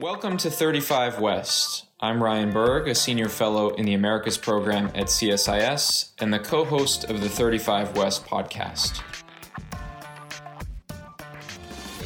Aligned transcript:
Welcome 0.00 0.36
to 0.38 0.50
35 0.50 1.20
West. 1.20 1.86
I'm 2.00 2.22
Ryan 2.22 2.50
Berg, 2.52 2.88
a 2.88 2.94
senior 2.94 3.28
fellow 3.28 3.70
in 3.74 3.84
the 3.84 3.94
Americas 3.94 4.38
program 4.38 4.86
at 4.94 5.06
CSIS 5.06 6.12
and 6.18 6.32
the 6.32 6.38
co 6.38 6.64
host 6.64 7.04
of 7.04 7.20
the 7.20 7.28
35 7.28 7.96
West 7.96 8.24
podcast. 8.24 8.98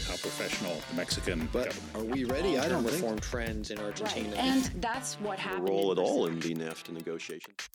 How 0.07 0.17
professional 0.17 0.77
the 0.91 0.97
Mexican 0.97 1.49
But 1.53 1.67
government. 1.71 1.97
are 1.97 2.05
we 2.15 2.25
ready? 2.25 2.59
I 2.59 2.69
don't 2.69 2.83
think. 2.83 2.97
reform 2.97 3.19
trends 3.21 3.71
in 3.71 3.79
Argentina. 3.79 4.35
And 4.37 4.65
that's 4.81 5.15
what 5.21 5.39
happened. 5.39 5.69
role 5.69 5.93
at 5.93 5.99
all 5.99 6.27
in 6.27 6.41
the 6.41 6.55
NAFTA 6.55 6.91
negotiations. 6.93 7.69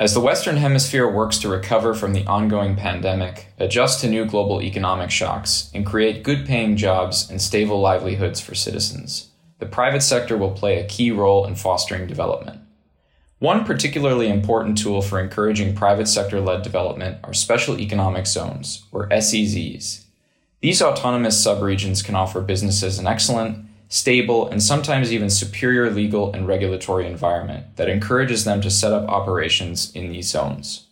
As 0.00 0.14
the 0.14 0.20
Western 0.20 0.56
Hemisphere 0.56 1.06
works 1.06 1.36
to 1.40 1.48
recover 1.50 1.92
from 1.92 2.14
the 2.14 2.24
ongoing 2.24 2.74
pandemic, 2.74 3.48
adjust 3.58 4.00
to 4.00 4.08
new 4.08 4.24
global 4.24 4.62
economic 4.62 5.10
shocks, 5.10 5.70
and 5.74 5.84
create 5.84 6.22
good 6.22 6.46
paying 6.46 6.78
jobs 6.78 7.28
and 7.28 7.38
stable 7.38 7.82
livelihoods 7.82 8.40
for 8.40 8.54
citizens, 8.54 9.28
the 9.58 9.66
private 9.66 10.00
sector 10.00 10.38
will 10.38 10.52
play 10.52 10.78
a 10.78 10.86
key 10.86 11.10
role 11.10 11.44
in 11.44 11.54
fostering 11.54 12.06
development. 12.06 12.62
One 13.40 13.66
particularly 13.66 14.30
important 14.30 14.78
tool 14.78 15.02
for 15.02 15.20
encouraging 15.20 15.76
private 15.76 16.08
sector 16.08 16.40
led 16.40 16.62
development 16.62 17.18
are 17.22 17.34
special 17.34 17.78
economic 17.78 18.26
zones, 18.26 18.86
or 18.92 19.06
SEZs. 19.10 20.06
These 20.62 20.80
autonomous 20.80 21.44
subregions 21.44 22.02
can 22.02 22.14
offer 22.14 22.40
businesses 22.40 22.98
an 22.98 23.06
excellent, 23.06 23.66
stable, 23.90 24.48
and 24.48 24.62
sometimes 24.62 25.12
even 25.12 25.28
superior 25.28 25.90
legal 25.90 26.32
and 26.32 26.46
regulatory 26.46 27.06
environment 27.06 27.76
that 27.76 27.90
encourages 27.90 28.44
them 28.44 28.62
to 28.62 28.70
set 28.70 28.92
up 28.92 29.08
operations 29.08 29.92
in 29.94 30.10
these 30.10 30.30
zones. 30.30 30.86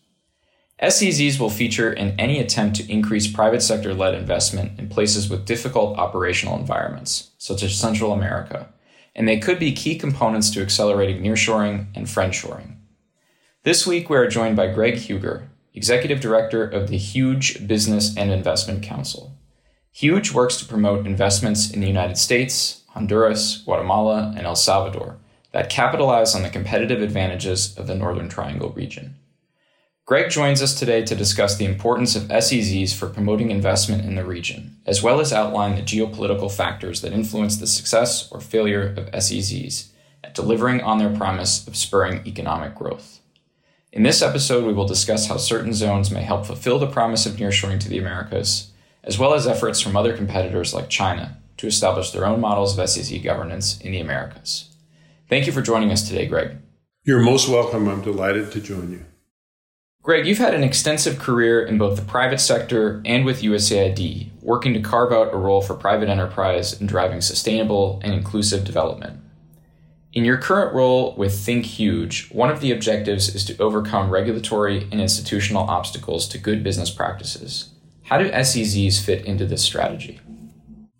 SEZs 0.82 1.38
will 1.40 1.48
feature 1.48 1.92
in 1.92 2.18
any 2.20 2.38
attempt 2.40 2.76
to 2.76 2.92
increase 2.92 3.26
private 3.26 3.62
sector 3.62 3.94
led 3.94 4.14
investment 4.14 4.78
in 4.78 4.88
places 4.88 5.30
with 5.30 5.46
difficult 5.46 5.96
operational 5.96 6.58
environments, 6.58 7.30
such 7.38 7.62
as 7.62 7.76
Central 7.76 8.12
America, 8.12 8.68
and 9.14 9.26
they 9.26 9.38
could 9.38 9.58
be 9.58 9.72
key 9.72 9.96
components 9.96 10.50
to 10.50 10.60
accelerating 10.60 11.22
nearshoring 11.22 11.86
and 11.94 12.06
friendshoring. 12.06 12.76
This 13.62 13.86
week, 13.86 14.10
we 14.10 14.16
are 14.16 14.28
joined 14.28 14.56
by 14.56 14.72
Greg 14.72 14.94
Huger, 14.94 15.50
Executive 15.72 16.20
Director 16.20 16.64
of 16.64 16.88
the 16.88 16.98
Huge 16.98 17.66
Business 17.66 18.16
and 18.16 18.32
Investment 18.32 18.82
Council. 18.82 19.36
Huge 19.92 20.32
works 20.32 20.56
to 20.58 20.64
promote 20.64 21.06
investments 21.06 21.70
in 21.70 21.80
the 21.80 21.86
United 21.88 22.18
States, 22.18 22.84
Honduras, 22.98 23.58
Guatemala, 23.58 24.34
and 24.36 24.44
El 24.44 24.56
Salvador 24.56 25.18
that 25.52 25.70
capitalize 25.70 26.34
on 26.34 26.42
the 26.42 26.50
competitive 26.50 27.00
advantages 27.00 27.78
of 27.78 27.86
the 27.86 27.94
Northern 27.94 28.28
Triangle 28.28 28.70
region. 28.70 29.14
Greg 30.04 30.30
joins 30.30 30.60
us 30.62 30.76
today 30.76 31.04
to 31.04 31.14
discuss 31.14 31.56
the 31.56 31.64
importance 31.64 32.16
of 32.16 32.24
SEZs 32.24 32.94
for 32.94 33.08
promoting 33.08 33.52
investment 33.52 34.04
in 34.04 34.16
the 34.16 34.24
region, 34.24 34.78
as 34.84 35.00
well 35.00 35.20
as 35.20 35.32
outline 35.32 35.76
the 35.76 35.82
geopolitical 35.82 36.50
factors 36.50 37.00
that 37.02 37.12
influence 37.12 37.56
the 37.56 37.66
success 37.68 38.30
or 38.32 38.40
failure 38.40 38.94
of 38.96 39.10
SEZs 39.12 39.90
at 40.24 40.34
delivering 40.34 40.80
on 40.80 40.98
their 40.98 41.14
promise 41.14 41.68
of 41.68 41.76
spurring 41.76 42.22
economic 42.26 42.74
growth. 42.74 43.20
In 43.92 44.02
this 44.02 44.22
episode, 44.22 44.64
we 44.64 44.72
will 44.72 44.88
discuss 44.88 45.28
how 45.28 45.36
certain 45.36 45.72
zones 45.72 46.10
may 46.10 46.22
help 46.22 46.46
fulfill 46.46 46.80
the 46.80 46.88
promise 46.88 47.26
of 47.26 47.36
nearshoring 47.36 47.78
to 47.78 47.88
the 47.88 47.98
Americas, 47.98 48.72
as 49.04 49.18
well 49.18 49.34
as 49.34 49.46
efforts 49.46 49.80
from 49.80 49.96
other 49.96 50.16
competitors 50.16 50.74
like 50.74 50.88
China 50.88 51.38
to 51.58 51.66
establish 51.66 52.10
their 52.10 52.26
own 52.26 52.40
models 52.40 52.78
of 52.78 52.88
SEZ 52.88 53.22
governance 53.22 53.78
in 53.80 53.92
the 53.92 54.00
Americas. 54.00 54.70
Thank 55.28 55.46
you 55.46 55.52
for 55.52 55.60
joining 55.60 55.92
us 55.92 56.08
today, 56.08 56.26
Greg. 56.26 56.56
You're 57.04 57.20
most 57.20 57.48
welcome. 57.48 57.88
I'm 57.88 58.02
delighted 58.02 58.50
to 58.52 58.60
join 58.60 58.90
you. 58.90 59.04
Greg, 60.02 60.26
you've 60.26 60.38
had 60.38 60.54
an 60.54 60.64
extensive 60.64 61.18
career 61.18 61.62
in 61.62 61.76
both 61.76 61.96
the 61.96 62.04
private 62.04 62.40
sector 62.40 63.02
and 63.04 63.26
with 63.26 63.42
USAID, 63.42 64.30
working 64.40 64.72
to 64.72 64.80
carve 64.80 65.12
out 65.12 65.34
a 65.34 65.36
role 65.36 65.60
for 65.60 65.74
private 65.74 66.08
enterprise 66.08 66.80
in 66.80 66.86
driving 66.86 67.20
sustainable 67.20 68.00
and 68.02 68.14
inclusive 68.14 68.64
development. 68.64 69.20
In 70.14 70.24
your 70.24 70.38
current 70.38 70.74
role 70.74 71.14
with 71.16 71.38
Think 71.38 71.66
Huge, 71.66 72.30
one 72.30 72.50
of 72.50 72.60
the 72.60 72.72
objectives 72.72 73.34
is 73.34 73.44
to 73.44 73.58
overcome 73.58 74.08
regulatory 74.08 74.88
and 74.90 75.00
institutional 75.00 75.64
obstacles 75.64 76.26
to 76.28 76.38
good 76.38 76.64
business 76.64 76.90
practices. 76.90 77.70
How 78.04 78.16
do 78.16 78.30
SEZs 78.30 79.04
fit 79.04 79.26
into 79.26 79.44
this 79.44 79.62
strategy? 79.62 80.20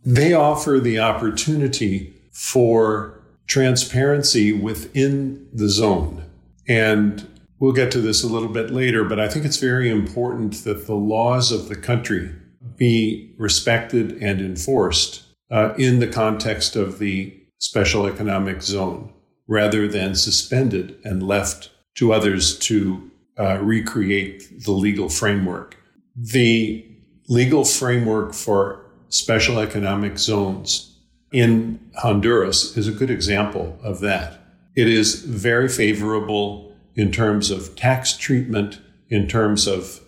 They 0.09 0.33
offer 0.33 0.81
the 0.81 1.01
opportunity 1.01 2.15
for 2.33 3.21
transparency 3.47 4.55
within 4.55 5.47
the 5.53 5.69
zone. 5.69 6.25
And 6.67 7.29
we'll 7.59 7.75
get 7.75 7.91
to 7.91 8.01
this 8.01 8.25
a 8.25 8.27
little 8.27 8.49
bit 8.49 8.71
later, 8.71 9.05
but 9.05 9.21
I 9.21 9.29
think 9.29 9.45
it's 9.45 9.59
very 9.59 9.91
important 9.91 10.65
that 10.65 10.87
the 10.87 10.95
laws 10.95 11.53
of 11.53 11.69
the 11.69 11.77
country 11.77 12.35
be 12.77 13.35
respected 13.37 14.13
and 14.23 14.41
enforced 14.41 15.25
uh, 15.51 15.75
in 15.77 15.99
the 15.99 16.07
context 16.07 16.75
of 16.75 16.99
the 16.99 17.39
special 17.59 18.07
economic 18.07 18.63
zone 18.63 19.13
rather 19.47 19.87
than 19.87 20.15
suspended 20.15 20.99
and 21.05 21.23
left 21.23 21.71
to 21.97 22.15
others 22.15 22.59
to 22.61 23.11
uh, 23.39 23.59
recreate 23.61 24.65
the 24.65 24.73
legal 24.73 25.11
framework. 25.11 25.77
The 26.17 26.87
legal 27.29 27.67
framework 27.67 28.33
for 28.33 28.88
special 29.09 29.59
economic 29.59 30.19
zones 30.19 30.97
in 31.33 31.81
Honduras 31.97 32.77
is 32.77 32.89
a 32.89 32.93
good 32.93 33.11
example 33.11 33.79
of 33.83 34.01
that. 34.01 34.41
It 34.75 34.89
is 34.89 35.23
very 35.25 35.69
favorable 35.69 36.75
in 36.95 37.13
terms 37.13 37.51
of 37.51 37.77
tax 37.77 38.17
treatment, 38.17 38.81
in 39.09 39.29
terms 39.29 39.67
of 39.67 40.01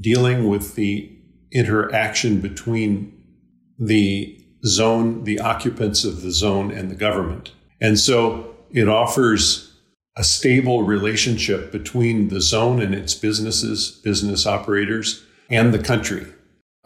dealing 0.00 0.48
with 0.48 0.74
the 0.74 1.10
interaction 1.52 2.40
between 2.40 3.14
the 3.78 4.38
zone, 4.64 5.24
the 5.24 5.40
occupants 5.40 6.04
of 6.04 6.22
the 6.22 6.30
zone, 6.30 6.70
and 6.70 6.90
the 6.90 6.94
government. 6.94 7.52
And 7.80 7.98
so 7.98 8.54
it 8.70 8.88
offers 8.88 9.72
a 10.16 10.24
stable 10.24 10.82
relationship 10.82 11.70
between 11.70 12.28
the 12.28 12.40
zone 12.40 12.82
and 12.82 12.94
its 12.94 13.14
businesses, 13.14 14.00
business 14.02 14.46
operators, 14.46 15.24
and 15.48 15.72
the 15.72 15.78
country. 15.78 16.26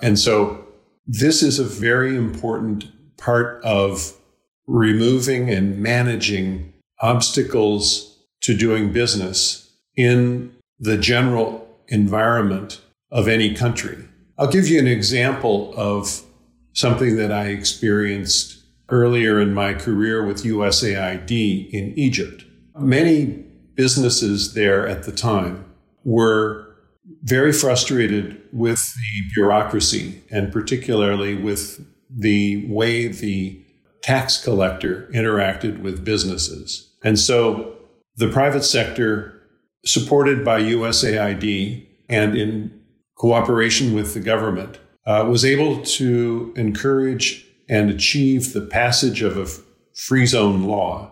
And 0.03 0.19
so 0.19 0.67
this 1.07 1.43
is 1.43 1.59
a 1.59 1.65
very 1.65 2.17
important 2.17 2.87
part 3.17 3.63
of 3.65 4.17
removing 4.67 5.51
and 5.51 5.79
managing 5.79 6.73
obstacles 7.01 8.19
to 8.41 8.57
doing 8.57 8.93
business 8.93 9.71
in 9.97 10.55
the 10.79 10.97
general 10.97 11.69
environment 11.89 12.81
of 13.11 13.29
any 13.29 13.55
country. 13.55 13.99
I'll 14.39 14.51
give 14.51 14.69
you 14.69 14.79
an 14.79 14.87
example 14.87 15.75
of 15.77 16.23
something 16.73 17.17
that 17.17 17.31
I 17.31 17.49
experienced 17.49 18.59
earlier 18.89 19.41
in 19.41 19.55
my 19.55 19.75
career 19.75 20.25
with 20.25 20.45
USAID 20.45 21.71
in 21.71 21.93
Egypt. 21.99 22.45
Many 22.79 23.45
businesses 23.75 24.55
there 24.55 24.87
at 24.87 25.05
the 25.05 25.13
time 25.13 25.65
were 26.05 26.72
very 27.23 27.53
frustrated 27.53 28.41
with 28.53 28.79
the 28.79 29.35
bureaucracy 29.35 30.23
and 30.31 30.53
particularly 30.53 31.35
with 31.35 31.85
the 32.11 32.67
way 32.69 33.09
the 33.09 33.63
tax 34.03 34.43
collector 34.43 35.09
interacted 35.15 35.81
with 35.81 36.05
businesses. 36.05 36.91
And 37.03 37.19
so 37.19 37.77
the 38.17 38.29
private 38.29 38.65
sector, 38.65 39.41
supported 39.85 40.45
by 40.45 40.61
USAID 40.61 41.87
and 42.09 42.37
in 42.37 42.81
cooperation 43.17 43.95
with 43.95 44.15
the 44.15 44.21
government, 44.21 44.79
uh, 45.07 45.27
was 45.29 45.45
able 45.45 45.83
to 45.83 46.53
encourage 46.57 47.47
and 47.69 47.91
achieve 47.91 48.53
the 48.53 48.61
passage 48.61 49.23
of 49.23 49.37
a 49.37 49.47
free 49.95 50.27
zone 50.27 50.65
law 50.65 51.11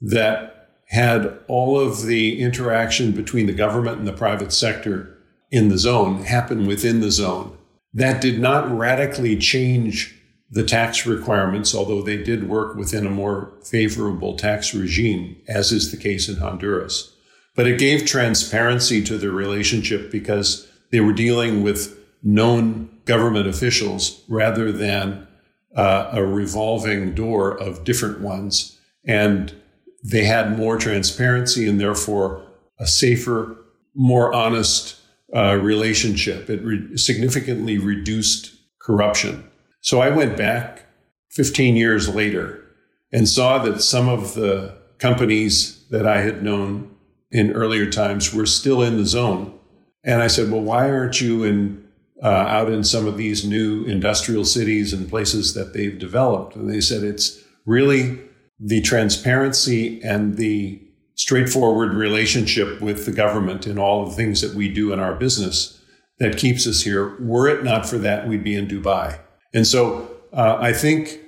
that 0.00 0.70
had 0.88 1.38
all 1.46 1.78
of 1.78 2.02
the 2.06 2.40
interaction 2.40 3.12
between 3.12 3.46
the 3.46 3.52
government 3.52 3.98
and 3.98 4.08
the 4.08 4.12
private 4.12 4.52
sector 4.52 5.16
in 5.50 5.68
the 5.68 5.78
zone 5.78 6.22
happen 6.22 6.66
within 6.66 7.00
the 7.00 7.10
zone. 7.10 7.56
That 7.92 8.20
did 8.20 8.38
not 8.38 8.70
radically 8.70 9.36
change 9.36 10.16
the 10.50 10.64
tax 10.64 11.06
requirements, 11.06 11.74
although 11.74 12.02
they 12.02 12.16
did 12.16 12.48
work 12.48 12.74
within 12.74 13.06
a 13.06 13.10
more 13.10 13.52
favorable 13.64 14.36
tax 14.36 14.74
regime, 14.74 15.36
as 15.48 15.70
is 15.70 15.90
the 15.90 15.96
case 15.96 16.28
in 16.28 16.36
Honduras. 16.36 17.14
But 17.54 17.66
it 17.66 17.78
gave 17.78 18.04
transparency 18.04 19.02
to 19.04 19.18
the 19.18 19.30
relationship 19.30 20.10
because 20.10 20.68
they 20.90 21.00
were 21.00 21.12
dealing 21.12 21.62
with 21.62 21.98
known 22.22 22.90
government 23.04 23.46
officials 23.46 24.22
rather 24.28 24.72
than 24.72 25.26
uh, 25.74 26.10
a 26.12 26.24
revolving 26.24 27.14
door 27.14 27.56
of 27.56 27.84
different 27.84 28.20
ones. 28.20 28.78
And 29.04 29.54
they 30.02 30.24
had 30.24 30.56
more 30.56 30.78
transparency 30.78 31.68
and 31.68 31.80
therefore 31.80 32.44
a 32.78 32.86
safer, 32.86 33.56
more 33.94 34.32
honest 34.32 34.99
uh, 35.34 35.56
relationship. 35.56 36.50
It 36.50 36.62
re- 36.62 36.96
significantly 36.96 37.78
reduced 37.78 38.54
corruption. 38.80 39.48
So 39.80 40.00
I 40.00 40.10
went 40.10 40.36
back 40.36 40.86
15 41.30 41.76
years 41.76 42.08
later 42.08 42.64
and 43.12 43.28
saw 43.28 43.58
that 43.58 43.82
some 43.82 44.08
of 44.08 44.34
the 44.34 44.76
companies 44.98 45.84
that 45.90 46.06
I 46.06 46.20
had 46.20 46.42
known 46.42 46.94
in 47.30 47.52
earlier 47.52 47.90
times 47.90 48.34
were 48.34 48.46
still 48.46 48.82
in 48.82 48.96
the 48.96 49.06
zone. 49.06 49.58
And 50.04 50.22
I 50.22 50.26
said, 50.26 50.50
well, 50.50 50.62
why 50.62 50.90
aren't 50.90 51.20
you 51.20 51.44
in 51.44 51.84
uh, 52.22 52.26
out 52.26 52.70
in 52.70 52.84
some 52.84 53.06
of 53.06 53.16
these 53.16 53.46
new 53.46 53.84
industrial 53.84 54.44
cities 54.44 54.92
and 54.92 55.08
places 55.08 55.54
that 55.54 55.72
they've 55.72 55.98
developed? 55.98 56.56
And 56.56 56.70
they 56.70 56.80
said 56.80 57.02
it's 57.02 57.42
really 57.64 58.18
the 58.58 58.82
transparency 58.82 60.02
and 60.02 60.36
the 60.36 60.82
straightforward 61.14 61.94
relationship 61.94 62.80
with 62.80 63.06
the 63.06 63.12
government 63.12 63.66
in 63.66 63.78
all 63.78 64.06
the 64.06 64.14
things 64.14 64.40
that 64.40 64.54
we 64.54 64.68
do 64.68 64.92
in 64.92 65.00
our 65.00 65.14
business 65.14 65.80
that 66.18 66.36
keeps 66.36 66.66
us 66.66 66.82
here. 66.82 67.16
Were 67.20 67.48
it 67.48 67.64
not 67.64 67.86
for 67.86 67.98
that, 67.98 68.28
we'd 68.28 68.44
be 68.44 68.54
in 68.54 68.66
Dubai. 68.66 69.18
And 69.52 69.66
so 69.66 70.10
uh, 70.32 70.58
I 70.60 70.72
think 70.72 71.18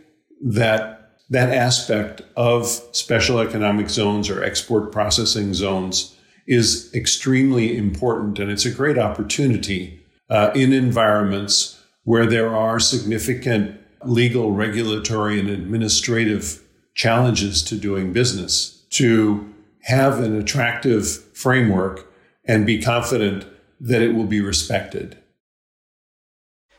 that 0.43 1.19
that 1.31 1.51
aspect 1.51 2.23
of 2.37 2.67
special 2.93 3.39
economic 3.39 3.89
zones 3.89 4.29
or 4.29 4.43
export 4.43 4.93
processing 4.93 5.55
zones 5.55 6.15
is 6.47 6.93
extremely 6.95 7.77
important. 7.77 8.39
And 8.39 8.51
it's 8.51 8.67
a 8.67 8.71
great 8.71 8.99
opportunity 8.99 10.03
uh, 10.29 10.51
in 10.55 10.73
environments 10.73 11.81
where 12.05 12.27
there 12.27 12.55
are 12.55 12.79
significant 12.81 13.81
legal, 14.05 14.53
regulatory, 14.53 15.39
and 15.39 15.49
administrative 15.49 16.63
challenges 16.95 17.63
to 17.63 17.77
doing 17.77 18.13
business 18.13 18.85
to 18.91 19.52
have 19.83 20.21
an 20.21 20.39
attractive 20.39 21.09
framework 21.35 22.13
and 22.45 22.67
be 22.67 22.81
confident 22.81 23.47
that 23.81 24.03
it 24.03 24.15
will 24.15 24.27
be 24.27 24.41
respected. 24.41 25.19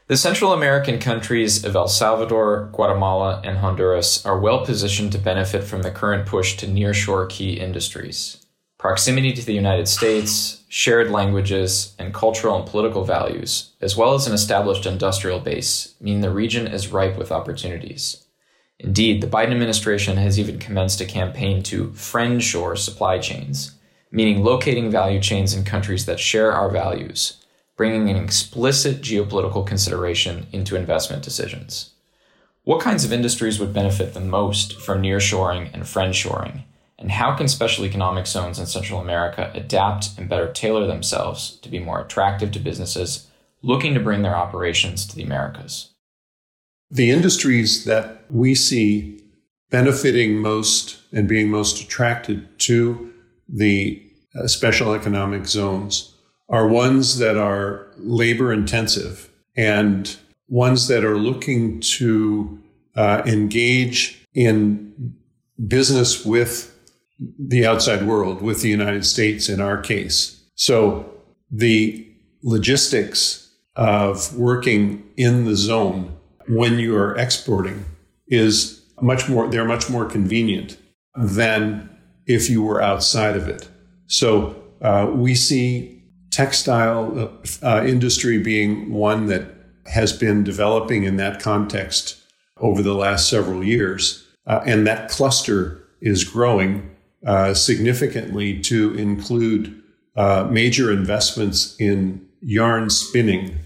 The 0.08 0.18
Central 0.18 0.52
American 0.52 1.00
countries 1.00 1.64
of 1.64 1.76
El 1.76 1.88
Salvador, 1.88 2.70
Guatemala, 2.74 3.42
and 3.44 3.60
Honduras 3.60 4.26
are 4.26 4.38
well 4.38 4.66
positioned 4.66 5.14
to 5.14 5.18
benefit 5.18 5.64
from 5.64 5.82
the 5.82 5.92
current 5.92 6.26
push 6.26 6.58
to 6.58 6.68
nearshore 6.68 7.30
key 7.30 7.54
industries. 7.54 8.46
Proximity 8.78 9.32
to 9.32 9.46
the 9.46 9.54
United 9.54 9.88
States, 9.88 10.64
shared 10.68 11.10
languages, 11.10 11.96
and 11.98 12.14
cultural 12.14 12.58
and 12.58 12.68
political 12.68 13.06
values, 13.06 13.72
as 13.80 13.96
well 13.96 14.14
as 14.14 14.28
an 14.28 14.34
established 14.34 14.86
industrial 14.86 15.40
base, 15.40 15.96
mean 16.02 16.20
the 16.20 16.30
region 16.30 16.68
is 16.68 16.90
ripe 16.90 17.18
with 17.18 17.32
opportunities. 17.32 18.26
Indeed, 18.84 19.22
the 19.22 19.28
Biden 19.28 19.52
administration 19.52 20.18
has 20.18 20.38
even 20.38 20.60
commenced 20.60 21.02
a 21.02 21.06
campaign 21.06 21.64
to 21.64 21.92
friendshore 21.94 22.76
supply 22.76 23.18
chains, 23.18 23.72
meaning 24.12 24.44
locating 24.44 24.92
value 24.92 25.20
chains 25.20 25.54
in 25.54 25.64
countries 25.64 26.06
that 26.06 26.20
share 26.20 26.52
our 26.52 26.70
values 26.70 27.44
bringing 27.76 28.10
an 28.10 28.24
explicit 28.24 29.02
geopolitical 29.02 29.66
consideration 29.66 30.48
into 30.52 30.76
investment 30.76 31.24
decisions. 31.24 31.92
What 32.64 32.82
kinds 32.82 33.04
of 33.04 33.12
industries 33.12 33.60
would 33.60 33.74
benefit 33.74 34.14
the 34.14 34.20
most 34.20 34.80
from 34.80 35.02
nearshoring 35.02 35.74
and 35.74 35.84
friendshoring? 35.84 36.64
And 37.00 37.12
how 37.12 37.36
can 37.36 37.48
special 37.48 37.86
economic 37.86 38.28
zones 38.28 38.60
in 38.60 38.68
Central 38.68 39.02
America 39.02 39.52
adapt 39.56 40.18
and 40.18 40.30
better 40.30 40.52
tailor 40.52 40.86
themselves 40.86 41.58
to 41.58 41.70
be 41.70 41.80
more 41.80 42.00
attractive 42.00 42.52
to 42.52 42.60
businesses 42.60 43.28
looking 43.62 43.94
to 43.96 44.00
bring 44.00 44.22
their 44.22 44.36
operations 44.36 45.06
to 45.08 45.16
the 45.16 45.24
Americas? 45.24 45.93
The 46.94 47.10
industries 47.10 47.86
that 47.86 48.24
we 48.30 48.54
see 48.54 49.20
benefiting 49.72 50.38
most 50.38 51.02
and 51.12 51.28
being 51.28 51.50
most 51.50 51.82
attracted 51.82 52.60
to 52.60 53.12
the 53.50 54.00
uh, 54.36 54.46
special 54.46 54.94
economic 54.94 55.48
zones 55.48 56.16
are 56.50 56.68
ones 56.68 57.18
that 57.18 57.36
are 57.36 57.92
labor 57.98 58.54
intensive 58.54 59.32
and 59.58 60.16
ones 60.48 60.88
that 60.88 61.04
are 61.04 61.18
looking 61.18 61.80
to 61.80 62.62
uh, 62.96 63.24
engage 63.26 64.24
in 64.36 65.16
business 65.68 66.24
with 66.24 66.80
the 67.40 67.66
outside 67.66 68.06
world, 68.06 68.44
with 68.44 68.62
the 68.62 68.70
United 68.70 69.04
States 69.04 69.50
in 69.50 69.60
our 69.60 69.82
case. 69.82 70.44
So 70.54 71.12
the 71.50 72.08
logistics 72.44 73.52
of 73.76 74.38
working 74.38 75.10
in 75.18 75.46
the 75.46 75.56
zone 75.56 76.16
when 76.48 76.80
you 76.80 76.96
are 76.96 77.16
exporting 77.16 77.86
is 78.28 78.84
much 79.02 79.30
more, 79.30 79.50
they're 79.50 79.66
much 79.66 79.90
more 79.90 80.06
convenient 80.06 80.78
than 81.16 81.90
if 82.26 82.50
you 82.50 82.62
were 82.62 82.82
outside 82.82 83.36
of 83.36 83.48
it. 83.48 83.68
So 84.08 84.56
uh, 84.82 85.12
we 85.14 85.36
see 85.36 86.02
textile 86.32 87.32
uh, 87.62 87.84
industry 87.86 88.38
being 88.38 88.92
one 88.92 89.28
that 89.28 89.46
has 89.86 90.14
been 90.14 90.44
developing 90.44 91.04
in 91.04 91.18
that 91.18 91.40
context 91.40 92.22
over 92.58 92.82
the 92.82 92.96
last 92.96 93.30
several 93.30 93.64
years. 93.64 94.26
Uh, 94.48 94.62
and 94.66 94.88
that 94.88 95.10
cluster 95.10 95.84
is 96.02 96.24
growing 96.24 96.90
uh, 97.26 97.54
significantly 97.54 98.60
to 98.60 98.94
include 98.96 99.82
uh, 100.16 100.48
major 100.52 100.92
investments 100.92 101.76
in 101.80 102.26
yarn 102.42 102.90
spinning 102.90 103.58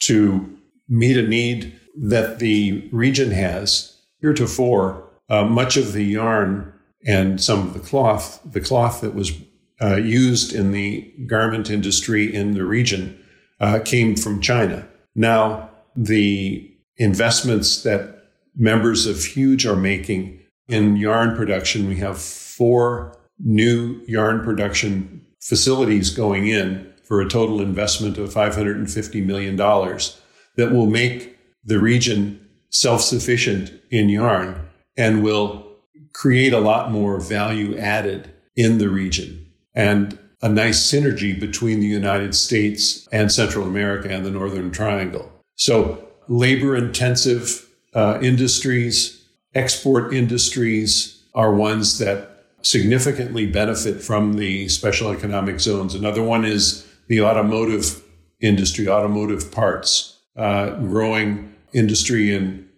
to 0.00 0.58
meet 0.88 1.16
a 1.16 1.22
need 1.22 1.78
that 1.96 2.38
the 2.38 2.88
region 2.92 3.30
has. 3.30 4.00
Heretofore, 4.20 5.08
uh, 5.28 5.44
much 5.44 5.76
of 5.76 5.92
the 5.92 6.04
yarn 6.04 6.72
and 7.06 7.40
some 7.40 7.66
of 7.66 7.74
the 7.74 7.80
cloth, 7.80 8.40
the 8.44 8.60
cloth 8.60 9.00
that 9.00 9.14
was 9.14 9.32
uh, 9.80 9.96
used 9.96 10.52
in 10.52 10.72
the 10.72 11.12
garment 11.26 11.68
industry 11.68 12.32
in 12.32 12.54
the 12.54 12.64
region 12.64 13.18
uh, 13.60 13.80
came 13.84 14.14
from 14.14 14.40
China. 14.40 14.86
Now, 15.14 15.70
the 15.96 16.70
investments 16.96 17.82
that 17.82 18.28
members 18.56 19.06
of 19.06 19.24
Huge 19.24 19.66
are 19.66 19.76
making 19.76 20.40
in 20.68 20.96
yarn 20.96 21.36
production, 21.36 21.88
we 21.88 21.96
have 21.96 22.20
four 22.20 23.18
new 23.38 24.00
yarn 24.06 24.44
production 24.44 25.26
facilities 25.40 26.10
going 26.10 26.46
in 26.46 26.92
for 27.04 27.20
a 27.20 27.28
total 27.28 27.60
investment 27.60 28.16
of 28.18 28.32
$550 28.32 29.24
million 29.24 29.56
that 29.56 30.72
will 30.72 30.86
make 30.86 31.31
the 31.64 31.78
region 31.78 32.48
self 32.70 33.02
sufficient 33.02 33.72
in 33.90 34.08
yarn 34.08 34.68
and 34.96 35.22
will 35.22 35.66
create 36.12 36.52
a 36.52 36.60
lot 36.60 36.90
more 36.90 37.20
value 37.20 37.76
added 37.78 38.30
in 38.56 38.78
the 38.78 38.88
region 38.88 39.46
and 39.74 40.18
a 40.42 40.48
nice 40.48 40.90
synergy 40.90 41.38
between 41.38 41.80
the 41.80 41.86
United 41.86 42.34
States 42.34 43.08
and 43.12 43.30
Central 43.30 43.66
America 43.66 44.08
and 44.08 44.24
the 44.24 44.30
Northern 44.30 44.70
Triangle. 44.70 45.30
So, 45.54 46.08
labor 46.28 46.76
intensive 46.76 47.68
uh, 47.94 48.18
industries, 48.20 49.24
export 49.54 50.12
industries 50.12 51.22
are 51.34 51.54
ones 51.54 51.98
that 51.98 52.46
significantly 52.62 53.46
benefit 53.46 54.02
from 54.02 54.34
the 54.34 54.68
special 54.68 55.10
economic 55.10 55.60
zones. 55.60 55.94
Another 55.94 56.22
one 56.22 56.44
is 56.44 56.86
the 57.08 57.22
automotive 57.22 58.02
industry, 58.40 58.88
automotive 58.88 59.52
parts, 59.52 60.18
uh, 60.36 60.70
growing 60.76 61.51
industry 61.72 62.34
in 62.34 62.68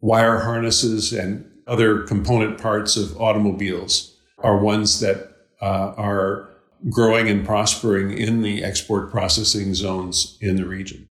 wire 0.00 0.40
harnesses 0.40 1.12
and 1.12 1.46
other 1.66 2.02
component 2.02 2.60
parts 2.60 2.96
of 2.96 3.16
automobiles 3.20 4.16
are 4.38 4.58
ones 4.58 5.00
that 5.00 5.32
uh, 5.60 5.94
are 5.96 6.48
growing 6.88 7.28
and 7.28 7.44
prospering 7.44 8.10
in 8.10 8.42
the 8.42 8.64
export 8.64 9.10
processing 9.10 9.74
zones 9.74 10.38
in 10.40 10.56
the 10.56 10.66
region. 10.66 11.06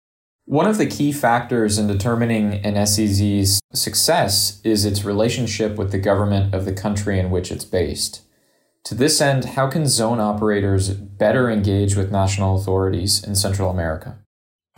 One 0.45 0.65
of 0.65 0.77
the 0.77 0.87
key 0.87 1.11
factors 1.11 1.77
in 1.77 1.87
determining 1.87 2.53
an 2.65 2.75
SEZ's 2.75 3.59
success 3.73 4.61
is 4.63 4.85
its 4.85 5.03
relationship 5.03 5.75
with 5.75 5.91
the 5.91 5.97
government 5.97 6.55
of 6.55 6.63
the 6.63 6.71
country 6.71 7.19
in 7.19 7.29
which 7.29 7.51
it's 7.51 7.65
based. 7.65 8.21
To 8.85 8.95
this 8.95 9.19
end, 9.19 9.43
how 9.43 9.67
can 9.67 9.85
zone 9.87 10.21
operators 10.21 10.91
better 10.91 11.49
engage 11.49 11.97
with 11.97 12.13
national 12.13 12.55
authorities 12.55 13.21
in 13.21 13.35
Central 13.35 13.69
America? 13.69 14.19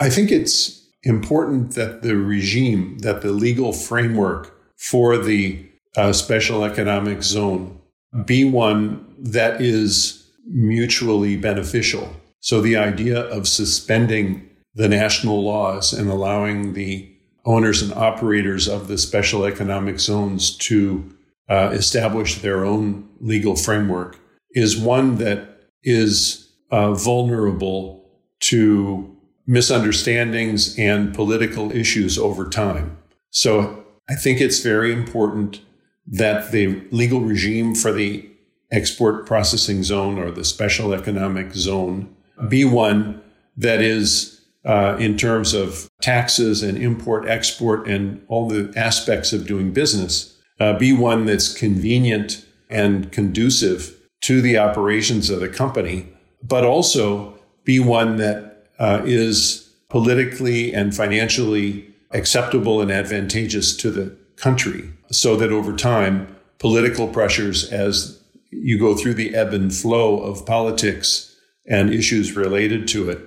I 0.00 0.10
think 0.10 0.32
it's 0.32 0.79
important 1.02 1.74
that 1.74 2.02
the 2.02 2.16
regime, 2.16 2.98
that 2.98 3.22
the 3.22 3.32
legal 3.32 3.72
framework 3.72 4.56
for 4.76 5.16
the 5.16 5.66
uh, 5.96 6.12
special 6.12 6.64
economic 6.64 7.22
zone 7.22 7.80
be 8.24 8.44
one 8.44 9.14
that 9.18 9.60
is 9.60 10.30
mutually 10.46 11.36
beneficial. 11.36 12.14
So 12.40 12.60
the 12.60 12.76
idea 12.76 13.20
of 13.20 13.46
suspending 13.46 14.48
the 14.74 14.88
national 14.88 15.44
laws 15.44 15.92
and 15.92 16.08
allowing 16.08 16.72
the 16.74 17.08
owners 17.44 17.82
and 17.82 17.92
operators 17.94 18.68
of 18.68 18.88
the 18.88 18.98
special 18.98 19.44
economic 19.44 19.98
zones 19.98 20.56
to 20.58 21.14
uh, 21.48 21.70
establish 21.72 22.40
their 22.40 22.64
own 22.64 23.08
legal 23.20 23.56
framework 23.56 24.18
is 24.52 24.76
one 24.76 25.16
that 25.16 25.60
is 25.82 26.50
uh, 26.70 26.92
vulnerable 26.94 28.04
to 28.40 29.16
misunderstandings 29.50 30.78
and 30.78 31.12
political 31.12 31.72
issues 31.72 32.16
over 32.16 32.48
time. 32.48 32.96
So 33.30 33.84
I 34.08 34.14
think 34.14 34.40
it's 34.40 34.60
very 34.60 34.92
important 34.92 35.60
that 36.06 36.52
the 36.52 36.80
legal 36.92 37.20
regime 37.20 37.74
for 37.74 37.90
the 37.90 38.30
export 38.70 39.26
processing 39.26 39.82
zone 39.82 40.20
or 40.20 40.30
the 40.30 40.44
special 40.44 40.94
economic 40.94 41.52
zone 41.52 42.14
be 42.48 42.64
one 42.64 43.20
that 43.56 43.80
is, 43.80 44.40
uh, 44.64 44.96
in 45.00 45.16
terms 45.16 45.52
of 45.52 45.90
taxes 46.00 46.62
and 46.62 46.78
import, 46.78 47.26
export, 47.26 47.88
and 47.88 48.24
all 48.28 48.48
the 48.48 48.72
aspects 48.76 49.32
of 49.32 49.48
doing 49.48 49.72
business, 49.72 50.38
uh, 50.60 50.78
be 50.78 50.92
one 50.92 51.26
that's 51.26 51.52
convenient 51.52 52.46
and 52.68 53.10
conducive 53.10 53.96
to 54.20 54.40
the 54.40 54.56
operations 54.56 55.28
of 55.28 55.40
the 55.40 55.48
company, 55.48 56.06
but 56.40 56.64
also 56.64 57.34
be 57.64 57.80
one 57.80 58.14
that 58.16 58.49
uh, 58.80 59.02
is 59.04 59.72
politically 59.88 60.74
and 60.74 60.96
financially 60.96 61.86
acceptable 62.10 62.80
and 62.80 62.90
advantageous 62.90 63.76
to 63.76 63.90
the 63.90 64.16
country 64.34 64.90
so 65.12 65.36
that 65.36 65.52
over 65.52 65.76
time 65.76 66.34
political 66.58 67.06
pressures 67.06 67.70
as 67.70 68.20
you 68.50 68.78
go 68.78 68.96
through 68.96 69.14
the 69.14 69.34
ebb 69.34 69.54
and 69.54 69.72
flow 69.72 70.20
of 70.20 70.44
politics 70.44 71.36
and 71.66 71.94
issues 71.94 72.34
related 72.34 72.88
to 72.88 73.08
it 73.08 73.20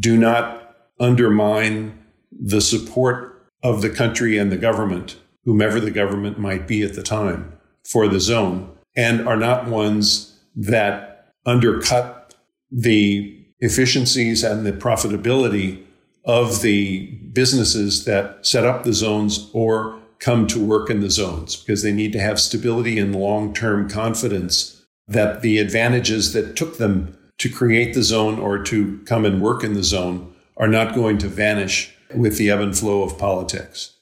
do 0.00 0.16
not 0.16 0.74
undermine 0.98 1.98
the 2.32 2.60
support 2.60 3.48
of 3.62 3.82
the 3.82 3.90
country 3.90 4.36
and 4.36 4.50
the 4.50 4.56
government, 4.56 5.16
whomever 5.44 5.80
the 5.80 5.90
government 5.90 6.38
might 6.38 6.66
be 6.66 6.82
at 6.82 6.94
the 6.94 7.02
time, 7.02 7.56
for 7.84 8.08
the 8.08 8.20
zone, 8.20 8.70
and 8.96 9.26
are 9.26 9.36
not 9.36 9.66
ones 9.66 10.38
that 10.54 11.32
undercut 11.46 12.34
the 12.70 13.43
efficiencies 13.64 14.44
and 14.44 14.66
the 14.66 14.72
profitability 14.72 15.82
of 16.24 16.62
the 16.62 17.06
businesses 17.32 18.04
that 18.04 18.44
set 18.46 18.64
up 18.64 18.84
the 18.84 18.92
zones 18.92 19.50
or 19.52 19.98
come 20.18 20.46
to 20.46 20.64
work 20.64 20.90
in 20.90 21.00
the 21.00 21.10
zones 21.10 21.56
because 21.56 21.82
they 21.82 21.92
need 21.92 22.12
to 22.12 22.20
have 22.20 22.38
stability 22.38 22.98
and 22.98 23.16
long 23.16 23.52
term 23.54 23.88
confidence 23.88 24.82
that 25.08 25.40
the 25.40 25.58
advantages 25.58 26.32
that 26.32 26.56
took 26.56 26.78
them 26.78 27.16
to 27.38 27.48
create 27.48 27.94
the 27.94 28.02
zone 28.02 28.38
or 28.38 28.62
to 28.62 28.98
come 29.06 29.24
and 29.24 29.42
work 29.42 29.64
in 29.64 29.74
the 29.74 29.82
zone 29.82 30.34
are 30.56 30.68
not 30.68 30.94
going 30.94 31.18
to 31.18 31.28
vanish 31.28 31.94
with 32.14 32.38
the 32.38 32.50
ebb 32.50 32.60
and 32.60 32.78
flow 32.78 33.02
of 33.02 33.18
politics. 33.18 33.96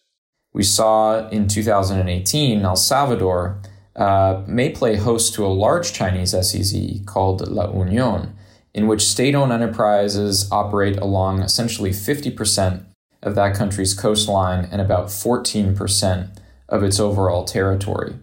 We 0.53 0.65
saw 0.65 1.29
in 1.31 1.49
2018 1.49 2.63
El 2.63 2.77
Salvador 2.77 3.61
uh, 3.97 4.43
may 4.47 4.71
play 4.71 4.97
host 4.97 5.35
to 5.35 5.47
a 5.47 5.49
large 5.49 5.93
Chinese 5.93 6.33
SEZ 6.33 7.01
called 7.07 7.49
La 7.49 7.73
Union, 7.73 8.35
in 8.75 8.87
which 8.87 9.07
state 9.07 9.35
owned 9.35 9.53
enterprises 9.53 10.51
operate 10.51 10.97
along 10.99 11.43
essentially 11.43 11.91
50% 11.91 12.85
of 13.23 13.35
that 13.35 13.55
country's 13.55 13.95
coastline 13.95 14.65
and 14.71 14.81
about 14.81 15.07
14% 15.07 16.37
of 16.69 16.83
its 16.83 16.99
overall 16.99 17.45
territory. 17.45 18.15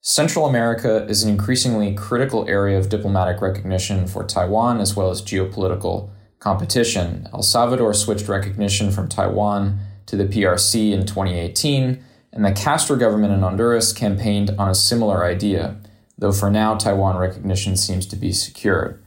Central 0.00 0.46
America 0.46 1.06
is 1.06 1.22
an 1.22 1.30
increasingly 1.30 1.94
critical 1.94 2.48
area 2.48 2.78
of 2.78 2.88
diplomatic 2.88 3.40
recognition 3.40 4.06
for 4.06 4.24
Taiwan 4.24 4.80
as 4.80 4.96
well 4.96 5.10
as 5.10 5.22
geopolitical 5.22 6.10
competition. 6.38 7.28
El 7.32 7.42
Salvador 7.42 7.94
switched 7.94 8.28
recognition 8.28 8.90
from 8.90 9.08
Taiwan 9.08 9.78
to 10.06 10.16
the 10.16 10.24
PRC 10.24 10.92
in 10.92 11.06
2018, 11.06 12.02
and 12.32 12.44
the 12.44 12.52
Castro 12.52 12.96
government 12.96 13.32
in 13.32 13.40
Honduras 13.40 13.92
campaigned 13.92 14.50
on 14.58 14.68
a 14.68 14.74
similar 14.74 15.24
idea, 15.24 15.76
though 16.18 16.32
for 16.32 16.50
now 16.50 16.74
Taiwan 16.74 17.16
recognition 17.16 17.76
seems 17.76 18.06
to 18.06 18.16
be 18.16 18.32
secured. 18.32 19.01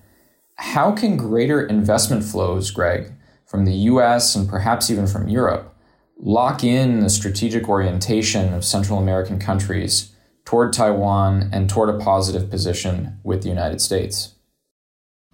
How 0.56 0.92
can 0.92 1.18
greater 1.18 1.66
investment 1.66 2.24
flows, 2.24 2.72
Greg, 2.72 3.14
from 3.46 3.66
the 3.66 3.74
US 3.74 4.36
and 4.36 4.48
perhaps 4.48 4.90
even 4.90 5.08
from 5.08 5.28
Europe 5.28 5.72
lock 6.18 6.64
in 6.64 7.02
the 7.02 7.10
strategic 7.10 7.68
orientation 7.68 8.54
of 8.54 8.64
Central 8.64 9.00
American 9.00 9.38
countries? 9.38 10.16
toward 10.46 10.72
Taiwan 10.72 11.50
and 11.52 11.70
toward 11.70 11.90
a 11.90 11.98
positive 11.98 12.50
position 12.50 13.20
with 13.24 13.42
the 13.42 13.50
United 13.50 13.82
States? 13.82 14.36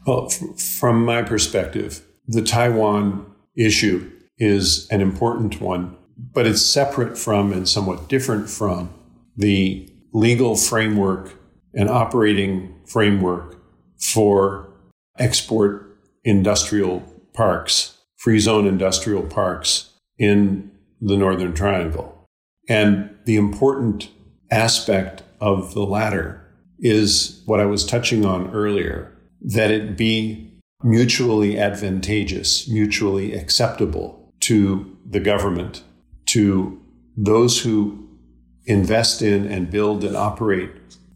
Well, 0.07 0.29
from 0.29 1.05
my 1.05 1.21
perspective, 1.21 2.03
the 2.27 2.41
Taiwan 2.41 3.25
issue 3.55 4.09
is 4.37 4.87
an 4.89 5.01
important 5.01 5.61
one, 5.61 5.95
but 6.17 6.47
it's 6.47 6.61
separate 6.61 7.17
from 7.17 7.53
and 7.53 7.69
somewhat 7.69 8.07
different 8.07 8.49
from 8.49 8.91
the 9.37 9.87
legal 10.13 10.55
framework 10.55 11.35
and 11.73 11.89
operating 11.89 12.73
framework 12.87 13.57
for 13.99 14.70
export 15.17 15.97
industrial 16.23 17.01
parks, 17.33 17.97
free 18.17 18.39
zone 18.39 18.67
industrial 18.67 19.23
parks 19.23 19.91
in 20.17 20.71
the 20.99 21.17
Northern 21.17 21.53
Triangle. 21.53 22.25
And 22.69 23.15
the 23.25 23.35
important 23.35 24.09
aspect 24.51 25.23
of 25.39 25.73
the 25.73 25.83
latter 25.85 26.45
is 26.79 27.41
what 27.45 27.59
I 27.59 27.65
was 27.65 27.85
touching 27.85 28.25
on 28.25 28.51
earlier 28.51 29.15
that 29.41 29.71
it 29.71 29.97
be 29.97 30.51
mutually 30.83 31.57
advantageous, 31.57 32.67
mutually 32.67 33.33
acceptable 33.33 34.31
to 34.41 34.97
the 35.05 35.19
government, 35.19 35.83
to 36.27 36.79
those 37.17 37.61
who 37.61 38.07
invest 38.65 39.21
in 39.21 39.45
and 39.45 39.69
build 39.69 40.03
and 40.03 40.15
operate 40.15 40.71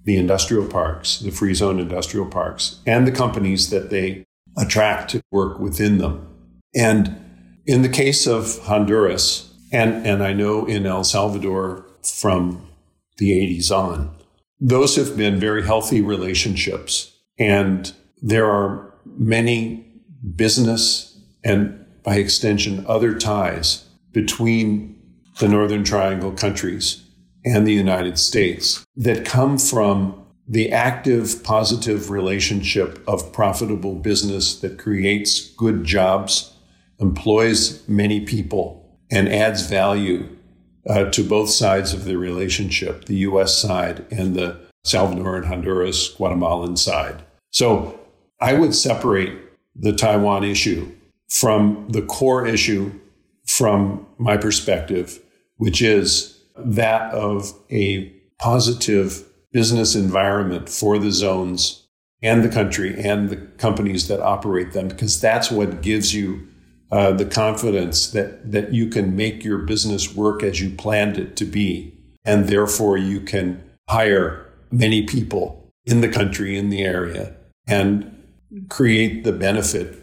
the 0.06 0.18
industrial 0.18 0.68
parks, 0.68 1.20
the 1.20 1.32
free 1.32 1.54
zone 1.54 1.80
industrial 1.80 2.28
parks, 2.28 2.80
and 2.86 3.08
the 3.08 3.12
companies 3.12 3.70
that 3.70 3.90
they 3.90 4.26
attract 4.58 5.12
to 5.12 5.22
work 5.32 5.60
within 5.60 5.98
them. 5.98 6.28
And 6.74 7.18
in 7.66 7.82
the 7.82 7.90
case 7.90 8.28
of 8.28 8.60
Honduras, 8.60 9.54
and, 9.72 10.06
and 10.06 10.24
I 10.24 10.34
know 10.34 10.66
in 10.66 10.86
El 10.86 11.04
Salvador 11.04 11.86
from 12.04 12.66
the 13.18 13.32
80s 13.32 13.72
on. 13.72 14.16
Those 14.60 14.96
have 14.96 15.18
been 15.18 15.40
very 15.40 15.66
healthy 15.66 16.02
relationships. 16.02 17.14
And 17.38 17.92
there 18.22 18.50
are 18.50 18.94
many 19.06 19.86
business 20.36 21.20
and 21.44 21.86
by 22.04 22.16
extension 22.16 22.86
other 22.88 23.18
ties 23.18 23.86
between 24.12 25.02
the 25.40 25.48
Northern 25.48 25.84
Triangle 25.84 26.32
countries 26.32 27.05
and 27.46 27.66
the 27.66 27.74
United 27.74 28.20
States 28.20 28.84
that 28.98 29.24
come 29.24 29.58
from 29.58 30.26
the 30.48 30.72
active, 30.72 31.44
positive 31.44 32.10
relationship 32.10 33.04
of 33.08 33.32
profitable 33.32 33.96
business 33.96 34.60
that 34.60 34.78
creates 34.78 35.52
good 35.54 35.84
jobs, 35.84 36.54
employs 37.00 37.88
many 37.88 38.22
people, 38.22 39.00
and 39.12 39.30
adds 39.30 39.68
value 39.68 40.28
uh, 40.88 41.06
to 41.12 41.24
both 41.24 41.50
sides 41.50 41.94
of 41.94 42.06
the 42.06 42.18
relationship, 42.18 43.06
the 43.06 43.18
U.S. 43.18 43.58
side 43.58 44.06
and 44.12 44.36
the 44.36 44.60
Salvadoran, 44.86 45.46
Honduras, 45.46 46.10
Guatemalan 46.10 46.78
side. 46.78 47.24
So 47.50 48.00
I 48.40 48.54
would 48.54 48.76
separate 48.76 49.34
the 49.76 49.94
Taiwan 49.94 50.44
issue 50.44 50.92
from 51.30 51.88
the 51.90 52.04
core 52.04 52.46
issue 52.46 52.92
from 53.48 54.06
my 54.18 54.38
perspective, 54.38 55.20
which 55.58 55.82
is 55.82 56.35
that 56.58 57.14
of 57.14 57.54
a 57.72 58.12
positive 58.40 59.24
business 59.52 59.96
environment 59.96 60.70
for 60.70 61.00
the 61.00 61.12
zones 61.12 61.88
and 62.22 62.44
the 62.44 62.50
country 62.50 63.00
and 63.02 63.30
the 63.30 63.38
companies 63.38 64.08
that 64.08 64.20
operate 64.20 64.74
them, 64.74 64.88
because 64.88 65.20
that's 65.20 65.52
what 65.52 65.82
gives 65.82 66.14
you 66.14 66.48
uh, 66.92 67.12
the 67.12 67.26
confidence 67.26 68.12
that 68.12 68.52
that 68.52 68.74
you 68.74 68.88
can 68.88 69.16
make 69.16 69.44
your 69.44 69.58
business 69.60 70.16
work 70.16 70.44
as 70.44 70.62
you 70.62 70.70
planned 70.70 71.18
it 71.18 71.36
to 71.36 71.46
be, 71.46 71.98
and 72.24 72.48
therefore 72.48 72.98
you 72.98 73.20
can 73.20 73.62
hire 73.90 74.46
many 74.72 75.04
people 75.04 75.72
in 75.86 76.02
the 76.02 76.10
country 76.10 76.58
in 76.58 76.70
the 76.70 76.84
area 76.84 77.36
and 77.68 78.12
create 78.70 79.24
the 79.24 79.32
benefit 79.32 79.96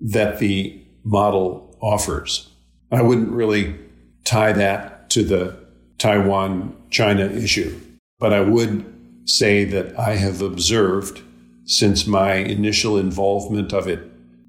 that 0.00 0.38
the 0.38 0.80
model 1.04 1.76
offers. 1.80 2.50
I 2.90 3.02
wouldn't 3.02 3.30
really 3.30 3.76
tie 4.24 4.52
that 4.52 5.10
to 5.10 5.22
the 5.24 5.63
Taiwan 5.98 6.76
China 6.90 7.24
issue, 7.26 7.78
but 8.18 8.32
I 8.32 8.40
would 8.40 8.84
say 9.26 9.64
that 9.64 9.98
I 9.98 10.16
have 10.16 10.42
observed 10.42 11.22
since 11.64 12.06
my 12.06 12.34
initial 12.34 12.98
involvement 12.98 13.72
of 13.72 13.88
it 13.88 14.00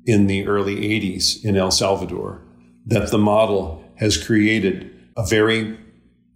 in 0.06 0.28
the 0.28 0.46
early 0.48 0.75
80s 0.75 1.44
in 1.44 1.56
El 1.56 1.72
Salvador 1.72 2.42
that 2.86 3.12
the 3.12 3.18
model 3.18 3.84
has 3.96 4.24
created 4.24 4.92
a 5.18 5.25
very 5.25 5.78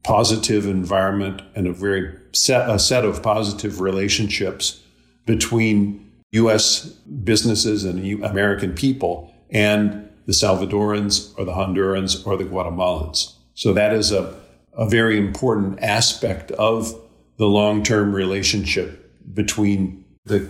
positive 0.03 0.65
environment 0.65 1.41
and 1.55 1.67
a 1.67 1.73
very 1.73 2.17
set, 2.31 2.69
a 2.69 2.79
set 2.79 3.05
of 3.05 3.21
positive 3.21 3.81
relationships 3.81 4.81
between 5.25 6.09
U.S. 6.31 6.85
businesses 7.23 7.83
and 7.83 8.23
American 8.23 8.73
people 8.73 9.33
and 9.49 10.09
the 10.25 10.31
Salvadorans 10.31 11.37
or 11.37 11.45
the 11.45 11.51
Hondurans 11.51 12.25
or 12.25 12.37
the 12.37 12.45
Guatemalans. 12.45 13.33
So 13.55 13.73
that 13.73 13.93
is 13.93 14.11
a, 14.11 14.39
a 14.79 14.87
very 14.87 15.17
important 15.17 15.77
aspect 15.83 16.51
of 16.53 16.95
the 17.37 17.45
long 17.45 17.83
term 17.83 18.15
relationship 18.15 19.13
between 19.33 20.03
the 20.25 20.49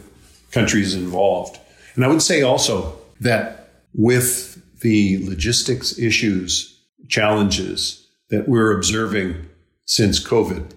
countries 0.51 0.93
involved. 0.93 1.59
And 1.95 2.05
I 2.05 2.07
would 2.07 2.21
say 2.21 2.43
also 2.43 2.95
that 3.19 3.71
with 3.93 4.61
the 4.81 5.27
logistics 5.27 5.97
issues, 5.97 6.79
challenges 7.07 8.07
that 8.29 8.47
we're 8.47 8.71
observing 8.77 9.49
since 9.85 10.23
COVID, 10.23 10.71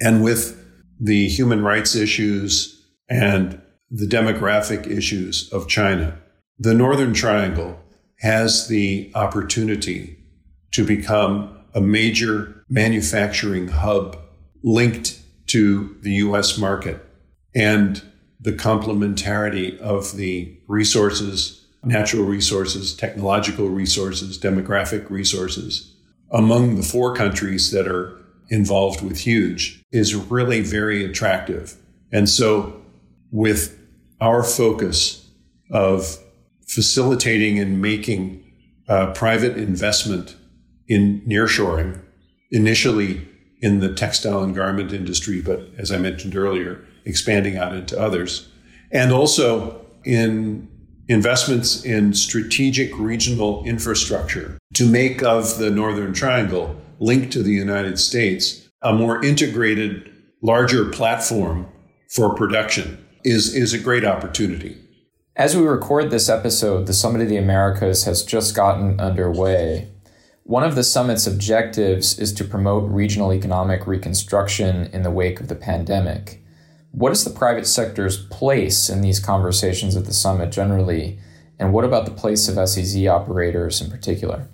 and 0.00 0.24
with 0.24 0.58
the 0.98 1.28
human 1.28 1.62
rights 1.62 1.94
issues 1.94 2.82
and 3.10 3.60
the 3.90 4.06
demographic 4.06 4.86
issues 4.86 5.52
of 5.52 5.68
China, 5.68 6.18
the 6.58 6.74
Northern 6.74 7.12
Triangle 7.12 7.78
has 8.20 8.68
the 8.68 9.12
opportunity 9.14 10.16
to 10.72 10.82
become 10.82 11.56
a 11.76 11.80
major 11.80 12.64
manufacturing 12.68 13.68
hub 13.68 14.18
linked 14.64 15.20
to 15.46 15.96
the 16.00 16.14
US 16.14 16.58
market 16.58 17.04
and 17.54 18.02
the 18.40 18.52
complementarity 18.52 19.78
of 19.78 20.16
the 20.16 20.58
resources 20.66 21.62
natural 21.84 22.24
resources, 22.24 22.94
technological 22.96 23.68
resources, 23.68 24.38
demographic 24.38 25.08
resources 25.08 25.94
among 26.32 26.74
the 26.74 26.82
four 26.82 27.14
countries 27.14 27.70
that 27.70 27.86
are 27.86 28.18
involved 28.48 29.02
with 29.02 29.18
Huge 29.20 29.82
is 29.92 30.14
really 30.14 30.60
very 30.60 31.04
attractive. 31.04 31.76
And 32.12 32.28
so, 32.28 32.82
with 33.30 33.78
our 34.20 34.42
focus 34.42 35.28
of 35.70 36.18
facilitating 36.66 37.58
and 37.60 37.80
making 37.80 38.42
uh, 38.88 39.12
private 39.12 39.56
investment 39.56 40.34
in 40.88 41.20
nearshoring, 41.22 42.00
initially 42.50 43.28
in 43.60 43.80
the 43.80 43.92
textile 43.92 44.42
and 44.42 44.54
garment 44.54 44.92
industry, 44.92 45.40
but 45.40 45.68
as 45.78 45.90
I 45.90 45.98
mentioned 45.98 46.36
earlier, 46.36 46.84
expanding 47.04 47.56
out 47.56 47.74
into 47.74 47.98
others, 47.98 48.48
and 48.92 49.12
also 49.12 49.84
in 50.04 50.68
investments 51.08 51.84
in 51.84 52.12
strategic 52.12 52.96
regional 52.98 53.64
infrastructure 53.64 54.58
to 54.74 54.86
make 54.86 55.22
of 55.22 55.58
the 55.58 55.70
Northern 55.70 56.12
Triangle 56.12 56.76
linked 56.98 57.32
to 57.32 57.42
the 57.42 57.52
United 57.52 57.98
States 57.98 58.68
a 58.82 58.92
more 58.92 59.24
integrated, 59.24 60.12
larger 60.42 60.88
platform 60.90 61.66
for 62.10 62.34
production 62.34 63.04
is, 63.24 63.54
is 63.54 63.72
a 63.72 63.78
great 63.78 64.04
opportunity. 64.04 64.76
As 65.34 65.56
we 65.56 65.62
record 65.62 66.10
this 66.10 66.28
episode, 66.28 66.86
the 66.86 66.94
Summit 66.94 67.22
of 67.22 67.28
the 67.28 67.36
Americas 67.36 68.04
has 68.04 68.22
just 68.24 68.54
gotten 68.54 68.98
underway. 69.00 69.90
One 70.46 70.62
of 70.62 70.76
the 70.76 70.84
summit's 70.84 71.26
objectives 71.26 72.20
is 72.20 72.32
to 72.34 72.44
promote 72.44 72.88
regional 72.88 73.32
economic 73.32 73.84
reconstruction 73.84 74.86
in 74.92 75.02
the 75.02 75.10
wake 75.10 75.40
of 75.40 75.48
the 75.48 75.56
pandemic. 75.56 76.40
What 76.92 77.10
is 77.10 77.24
the 77.24 77.36
private 77.36 77.66
sector's 77.66 78.24
place 78.26 78.88
in 78.88 79.00
these 79.00 79.18
conversations 79.18 79.96
at 79.96 80.04
the 80.04 80.12
summit 80.12 80.52
generally? 80.52 81.18
And 81.58 81.72
what 81.72 81.84
about 81.84 82.04
the 82.04 82.12
place 82.12 82.46
of 82.46 82.68
SEZ 82.68 83.08
operators 83.08 83.80
in 83.80 83.90
particular? 83.90 84.46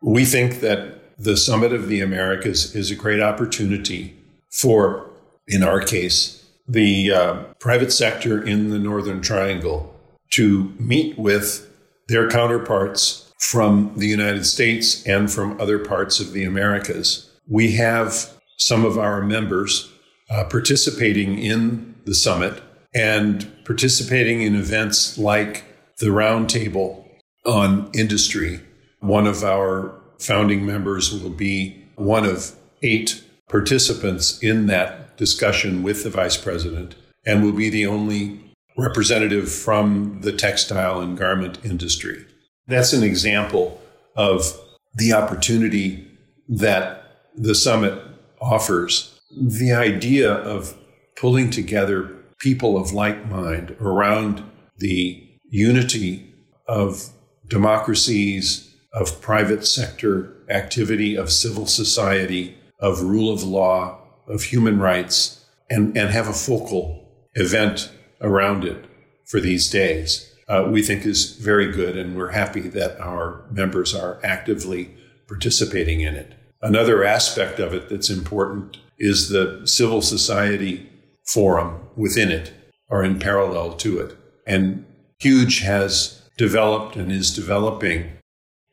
We 0.00 0.24
think 0.24 0.60
that 0.60 1.18
the 1.18 1.36
Summit 1.36 1.72
of 1.72 1.88
the 1.88 2.00
Americas 2.00 2.72
is 2.76 2.92
a 2.92 2.94
great 2.94 3.20
opportunity 3.20 4.16
for, 4.52 5.10
in 5.48 5.64
our 5.64 5.80
case, 5.80 6.46
the 6.68 7.10
uh, 7.10 7.34
private 7.58 7.92
sector 7.92 8.40
in 8.40 8.70
the 8.70 8.78
Northern 8.78 9.20
Triangle 9.20 9.98
to 10.30 10.72
meet 10.78 11.18
with 11.18 11.68
their 12.06 12.30
counterparts 12.30 13.23
from 13.38 13.92
the 13.96 14.06
United 14.06 14.46
States 14.46 15.06
and 15.06 15.30
from 15.30 15.60
other 15.60 15.78
parts 15.78 16.20
of 16.20 16.32
the 16.32 16.44
Americas. 16.44 17.30
We 17.48 17.72
have 17.72 18.30
some 18.56 18.84
of 18.84 18.98
our 18.98 19.22
members 19.22 19.90
uh, 20.30 20.44
participating 20.44 21.38
in 21.38 21.94
the 22.04 22.14
summit 22.14 22.62
and 22.94 23.50
participating 23.64 24.42
in 24.42 24.54
events 24.54 25.18
like 25.18 25.64
the 25.98 26.06
Roundtable 26.06 27.04
on 27.44 27.90
Industry. 27.92 28.60
One 29.00 29.26
of 29.26 29.44
our 29.44 30.00
founding 30.18 30.64
members 30.64 31.12
will 31.12 31.30
be 31.30 31.84
one 31.96 32.24
of 32.24 32.52
eight 32.82 33.22
participants 33.48 34.38
in 34.42 34.66
that 34.66 35.16
discussion 35.16 35.82
with 35.82 36.02
the 36.02 36.10
vice 36.10 36.36
president 36.36 36.94
and 37.26 37.42
will 37.42 37.52
be 37.52 37.68
the 37.68 37.86
only 37.86 38.40
representative 38.76 39.50
from 39.52 40.18
the 40.22 40.32
textile 40.32 41.00
and 41.00 41.16
garment 41.16 41.58
industry. 41.64 42.24
That's 42.66 42.92
an 42.92 43.02
example 43.02 43.80
of 44.16 44.58
the 44.94 45.12
opportunity 45.12 46.08
that 46.48 47.02
the 47.36 47.54
summit 47.54 48.00
offers. 48.40 49.20
The 49.36 49.72
idea 49.72 50.32
of 50.32 50.76
pulling 51.16 51.50
together 51.50 52.14
people 52.38 52.76
of 52.76 52.92
like 52.92 53.28
mind 53.28 53.76
around 53.80 54.42
the 54.78 55.22
unity 55.48 56.32
of 56.66 57.10
democracies, 57.48 58.74
of 58.92 59.20
private 59.20 59.66
sector 59.66 60.36
activity, 60.48 61.16
of 61.16 61.30
civil 61.30 61.66
society, 61.66 62.56
of 62.78 63.02
rule 63.02 63.32
of 63.32 63.42
law, 63.42 63.98
of 64.28 64.44
human 64.44 64.78
rights, 64.78 65.44
and, 65.70 65.96
and 65.96 66.10
have 66.10 66.28
a 66.28 66.32
focal 66.32 67.08
event 67.34 67.90
around 68.20 68.64
it 68.64 68.84
for 69.26 69.40
these 69.40 69.70
days, 69.70 70.33
uh, 70.48 70.66
we 70.68 70.82
think 70.82 71.06
is 71.06 71.36
very 71.36 71.70
good. 71.72 71.96
And 71.96 72.16
we're 72.16 72.32
happy 72.32 72.62
that 72.62 73.00
our 73.00 73.44
members 73.50 73.94
are 73.94 74.18
actively 74.22 74.94
participating 75.26 76.00
in 76.00 76.14
it. 76.14 76.34
Another 76.60 77.04
aspect 77.04 77.58
of 77.58 77.74
it 77.74 77.88
that's 77.88 78.10
important 78.10 78.78
is 78.98 79.28
the 79.28 79.66
civil 79.66 80.02
society 80.02 80.88
forum 81.24 81.80
within 81.96 82.30
it 82.30 82.52
or 82.88 83.04
in 83.04 83.18
parallel 83.18 83.74
to 83.74 83.98
it. 83.98 84.16
And 84.46 84.84
Huge 85.24 85.60
has 85.60 86.22
developed 86.36 86.96
and 86.96 87.10
is 87.10 87.34
developing 87.34 88.10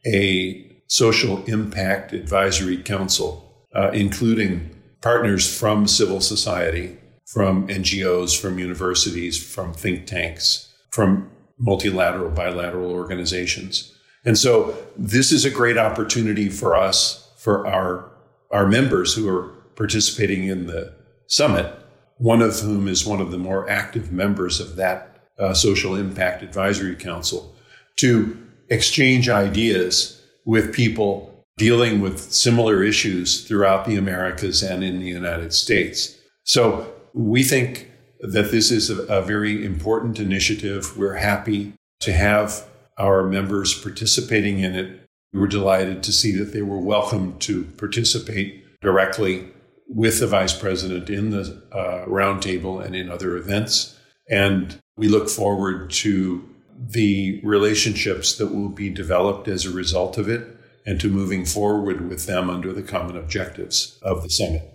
a 0.05 0.83
social 0.87 1.45
impact 1.45 2.11
advisory 2.11 2.77
council, 2.77 3.67
uh, 3.73 3.91
including 3.93 4.69
partners 5.01 5.57
from 5.57 5.87
civil 5.87 6.19
society, 6.19 6.97
from 7.25 7.67
NGOs, 7.67 8.37
from 8.37 8.59
universities, 8.59 9.41
from 9.41 9.73
think 9.73 10.05
tanks, 10.05 10.73
from 10.89 11.29
multilateral, 11.61 12.31
bilateral 12.31 12.91
organizations. 12.91 13.95
And 14.25 14.37
so 14.37 14.75
this 14.97 15.31
is 15.31 15.45
a 15.45 15.49
great 15.49 15.77
opportunity 15.77 16.49
for 16.49 16.75
us, 16.75 17.31
for 17.37 17.67
our, 17.67 18.11
our 18.49 18.67
members 18.67 19.13
who 19.13 19.29
are 19.29 19.49
participating 19.75 20.43
in 20.43 20.67
the 20.67 20.93
summit, 21.27 21.73
one 22.17 22.41
of 22.41 22.59
whom 22.59 22.87
is 22.87 23.05
one 23.05 23.21
of 23.21 23.31
the 23.31 23.37
more 23.37 23.69
active 23.69 24.11
members 24.11 24.59
of 24.59 24.75
that 24.75 25.27
uh, 25.39 25.53
Social 25.53 25.95
Impact 25.95 26.43
Advisory 26.43 26.95
Council, 26.95 27.55
to 27.97 28.37
exchange 28.69 29.29
ideas 29.29 30.21
with 30.45 30.73
people 30.73 31.45
dealing 31.57 32.01
with 32.01 32.19
similar 32.19 32.83
issues 32.83 33.47
throughout 33.47 33.85
the 33.85 33.97
Americas 33.97 34.63
and 34.63 34.83
in 34.83 34.99
the 34.99 35.07
United 35.07 35.53
States. 35.53 36.17
So 36.43 36.91
we 37.13 37.43
think 37.43 37.90
that 38.21 38.51
this 38.51 38.71
is 38.71 38.89
a, 38.89 39.03
a 39.03 39.21
very 39.21 39.65
important 39.65 40.19
initiative. 40.19 40.97
We're 40.97 41.15
happy 41.15 41.73
to 42.01 42.13
have 42.13 42.65
our 42.97 43.23
members 43.23 43.73
participating 43.73 44.59
in 44.59 44.75
it. 44.75 45.01
We 45.33 45.39
were 45.39 45.47
delighted 45.47 46.03
to 46.03 46.11
see 46.11 46.31
that 46.33 46.53
they 46.53 46.61
were 46.61 46.79
welcome 46.79 47.37
to 47.39 47.63
participate 47.77 48.79
directly 48.81 49.47
with 49.87 50.19
the 50.19 50.27
vice 50.27 50.57
president 50.57 51.09
in 51.09 51.31
the 51.31 51.61
uh, 51.71 52.05
roundtable 52.05 52.83
and 52.83 52.95
in 52.95 53.09
other 53.09 53.35
events. 53.35 53.97
And 54.29 54.77
we 54.97 55.07
look 55.07 55.29
forward 55.29 55.89
to 55.91 56.47
the 56.77 57.41
relationships 57.43 58.37
that 58.37 58.47
will 58.47 58.69
be 58.69 58.89
developed 58.89 59.47
as 59.47 59.65
a 59.65 59.71
result 59.71 60.17
of 60.17 60.29
it 60.29 60.57
and 60.85 60.99
to 60.99 61.09
moving 61.09 61.45
forward 61.45 62.09
with 62.09 62.25
them 62.25 62.49
under 62.49 62.73
the 62.73 62.81
common 62.81 63.15
objectives 63.15 63.99
of 64.01 64.23
the 64.23 64.29
summit. 64.29 64.70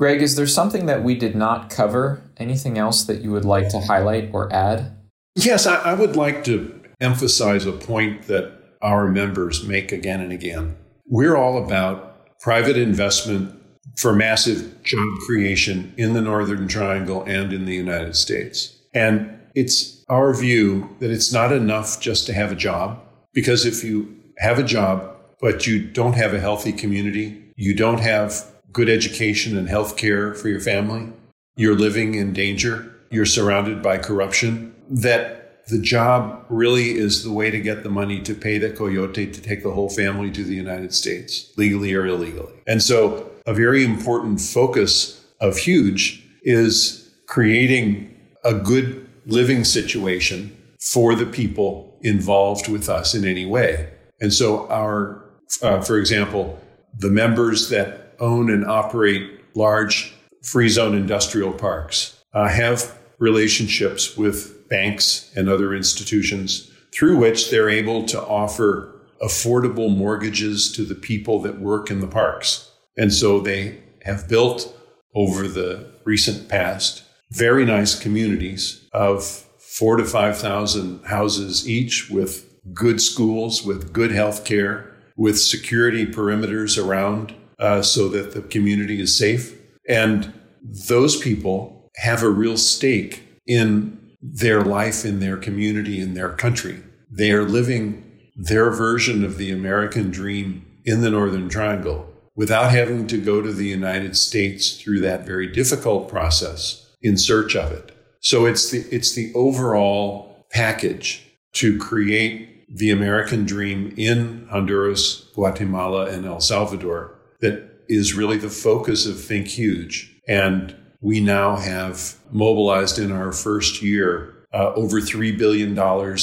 Greg, 0.00 0.22
is 0.22 0.34
there 0.34 0.46
something 0.46 0.86
that 0.86 1.04
we 1.04 1.14
did 1.14 1.36
not 1.36 1.68
cover? 1.68 2.22
Anything 2.38 2.78
else 2.78 3.04
that 3.04 3.20
you 3.20 3.32
would 3.32 3.44
like 3.44 3.68
to 3.68 3.80
highlight 3.80 4.30
or 4.32 4.50
add? 4.50 4.96
Yes, 5.34 5.66
I, 5.66 5.76
I 5.76 5.92
would 5.92 6.16
like 6.16 6.42
to 6.44 6.80
emphasize 7.02 7.66
a 7.66 7.72
point 7.72 8.22
that 8.22 8.50
our 8.80 9.08
members 9.08 9.62
make 9.62 9.92
again 9.92 10.22
and 10.22 10.32
again. 10.32 10.74
We're 11.04 11.36
all 11.36 11.62
about 11.62 12.38
private 12.40 12.78
investment 12.78 13.54
for 13.98 14.14
massive 14.14 14.82
job 14.82 15.06
creation 15.26 15.92
in 15.98 16.14
the 16.14 16.22
Northern 16.22 16.66
Triangle 16.66 17.22
and 17.24 17.52
in 17.52 17.66
the 17.66 17.74
United 17.74 18.16
States. 18.16 18.74
And 18.94 19.38
it's 19.54 20.02
our 20.08 20.32
view 20.32 20.96
that 21.00 21.10
it's 21.10 21.30
not 21.30 21.52
enough 21.52 22.00
just 22.00 22.24
to 22.28 22.32
have 22.32 22.50
a 22.50 22.56
job, 22.56 22.98
because 23.34 23.66
if 23.66 23.84
you 23.84 24.16
have 24.38 24.58
a 24.58 24.64
job, 24.64 25.14
but 25.42 25.66
you 25.66 25.86
don't 25.86 26.14
have 26.14 26.32
a 26.32 26.40
healthy 26.40 26.72
community, 26.72 27.52
you 27.56 27.76
don't 27.76 28.00
have 28.00 28.46
good 28.72 28.88
education 28.88 29.56
and 29.56 29.68
health 29.68 29.96
care 29.96 30.34
for 30.34 30.48
your 30.48 30.60
family, 30.60 31.12
you're 31.56 31.76
living 31.76 32.14
in 32.14 32.32
danger, 32.32 32.94
you're 33.10 33.26
surrounded 33.26 33.82
by 33.82 33.98
corruption, 33.98 34.74
that 34.88 35.66
the 35.68 35.80
job 35.80 36.44
really 36.48 36.90
is 36.90 37.22
the 37.22 37.32
way 37.32 37.50
to 37.50 37.60
get 37.60 37.82
the 37.82 37.90
money 37.90 38.20
to 38.20 38.34
pay 38.34 38.58
the 38.58 38.70
coyote 38.70 39.30
to 39.30 39.40
take 39.40 39.62
the 39.62 39.70
whole 39.70 39.88
family 39.88 40.30
to 40.30 40.42
the 40.42 40.54
United 40.54 40.92
States, 40.92 41.52
legally 41.56 41.94
or 41.94 42.06
illegally. 42.06 42.52
And 42.66 42.82
so, 42.82 43.30
a 43.46 43.54
very 43.54 43.84
important 43.84 44.40
focus 44.40 45.24
of 45.40 45.56
Huge 45.56 46.22
is 46.42 47.10
creating 47.26 48.14
a 48.44 48.54
good 48.54 49.08
living 49.26 49.64
situation 49.64 50.56
for 50.80 51.14
the 51.14 51.26
people 51.26 51.96
involved 52.02 52.68
with 52.68 52.88
us 52.88 53.14
in 53.14 53.24
any 53.24 53.46
way. 53.46 53.88
And 54.20 54.32
so, 54.32 54.68
our, 54.68 55.24
uh, 55.62 55.80
for 55.82 55.98
example, 55.98 56.58
the 56.98 57.10
members 57.10 57.68
that 57.68 58.09
own 58.20 58.50
and 58.50 58.64
operate 58.64 59.40
large 59.54 60.14
free 60.42 60.68
zone 60.68 60.94
industrial 60.94 61.52
parks 61.52 62.22
uh, 62.32 62.48
have 62.48 62.98
relationships 63.18 64.16
with 64.16 64.68
banks 64.68 65.30
and 65.36 65.48
other 65.48 65.74
institutions 65.74 66.70
through 66.92 67.16
which 67.16 67.50
they're 67.50 67.70
able 67.70 68.04
to 68.04 68.20
offer 68.20 69.00
affordable 69.22 69.94
mortgages 69.94 70.72
to 70.72 70.82
the 70.82 70.94
people 70.94 71.40
that 71.40 71.60
work 71.60 71.90
in 71.90 72.00
the 72.00 72.06
parks. 72.06 72.70
And 72.96 73.12
so 73.12 73.40
they 73.40 73.82
have 74.04 74.28
built 74.28 74.74
over 75.14 75.46
the 75.46 75.92
recent 76.04 76.48
past 76.48 77.02
very 77.30 77.64
nice 77.64 77.98
communities 77.98 78.88
of 78.92 79.24
four 79.24 79.96
to 79.96 80.04
5,000 80.04 81.04
houses 81.04 81.68
each 81.68 82.10
with 82.10 82.46
good 82.74 83.00
schools, 83.00 83.62
with 83.62 83.92
good 83.92 84.10
health 84.10 84.44
care, 84.44 84.92
with 85.16 85.38
security 85.38 86.06
perimeters 86.06 86.82
around 86.82 87.34
uh, 87.60 87.82
so 87.82 88.08
that 88.08 88.32
the 88.32 88.42
community 88.42 89.00
is 89.00 89.16
safe. 89.16 89.56
And 89.88 90.32
those 90.62 91.16
people 91.16 91.90
have 91.96 92.22
a 92.22 92.30
real 92.30 92.56
stake 92.56 93.22
in 93.46 93.98
their 94.22 94.62
life, 94.62 95.04
in 95.04 95.20
their 95.20 95.36
community, 95.36 96.00
in 96.00 96.14
their 96.14 96.30
country. 96.30 96.82
They 97.10 97.32
are 97.32 97.44
living 97.44 98.04
their 98.36 98.70
version 98.70 99.24
of 99.24 99.36
the 99.36 99.50
American 99.50 100.10
dream 100.10 100.64
in 100.84 101.02
the 101.02 101.10
Northern 101.10 101.48
Triangle 101.48 102.06
without 102.34 102.70
having 102.70 103.06
to 103.08 103.20
go 103.20 103.42
to 103.42 103.52
the 103.52 103.66
United 103.66 104.16
States 104.16 104.80
through 104.80 105.00
that 105.00 105.26
very 105.26 105.46
difficult 105.46 106.08
process 106.08 106.88
in 107.02 107.16
search 107.16 107.54
of 107.56 107.72
it. 107.72 107.92
So 108.20 108.46
it's 108.46 108.70
the, 108.70 108.86
it's 108.90 109.14
the 109.14 109.32
overall 109.34 110.46
package 110.50 111.26
to 111.54 111.78
create 111.78 112.66
the 112.74 112.90
American 112.90 113.44
dream 113.44 113.92
in 113.96 114.46
Honduras, 114.50 115.28
Guatemala, 115.34 116.06
and 116.06 116.24
El 116.24 116.40
Salvador 116.40 117.19
that 117.40 117.84
is 117.88 118.14
really 118.14 118.36
the 118.36 118.50
focus 118.50 119.06
of 119.06 119.20
Think 119.20 119.48
Huge. 119.48 120.20
And 120.28 120.74
we 121.00 121.20
now 121.20 121.56
have 121.56 122.16
mobilized 122.30 122.98
in 122.98 123.10
our 123.10 123.32
first 123.32 123.82
year 123.82 124.34
uh, 124.52 124.72
over 124.74 125.00
$3 125.00 125.36
billion 125.36 125.78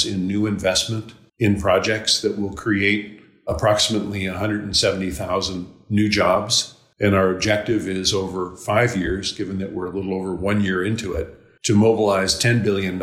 in 0.05 0.27
new 0.27 0.45
investment 0.45 1.13
in 1.39 1.59
projects 1.59 2.21
that 2.21 2.37
will 2.37 2.53
create 2.53 3.21
approximately 3.47 4.27
170,000 4.27 5.67
new 5.89 6.09
jobs. 6.09 6.75
And 6.99 7.15
our 7.15 7.31
objective 7.31 7.87
is 7.87 8.13
over 8.13 8.55
five 8.55 8.97
years, 8.97 9.31
given 9.31 9.59
that 9.59 9.71
we're 9.71 9.85
a 9.85 9.91
little 9.91 10.13
over 10.13 10.33
one 10.33 10.61
year 10.61 10.83
into 10.83 11.13
it, 11.13 11.37
to 11.63 11.75
mobilize 11.75 12.39
$10 12.39 12.63
billion 12.63 13.01